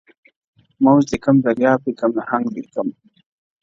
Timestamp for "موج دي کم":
0.83-1.35